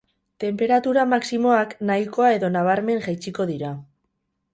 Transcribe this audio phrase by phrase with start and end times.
[0.43, 3.75] Tenperatura maximoak nahikoa edo nabarmen jaitsiko dira.